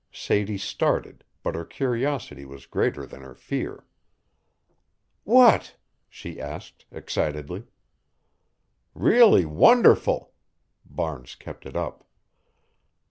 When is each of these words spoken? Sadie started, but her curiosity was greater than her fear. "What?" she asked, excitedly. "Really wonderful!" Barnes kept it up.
Sadie 0.11 0.57
started, 0.57 1.23
but 1.43 1.53
her 1.53 1.63
curiosity 1.63 2.43
was 2.43 2.65
greater 2.65 3.05
than 3.05 3.21
her 3.21 3.35
fear. 3.35 3.85
"What?" 5.25 5.75
she 6.09 6.41
asked, 6.41 6.87
excitedly. 6.91 7.65
"Really 8.95 9.45
wonderful!" 9.45 10.33
Barnes 10.85 11.35
kept 11.35 11.67
it 11.67 11.75
up. 11.75 12.07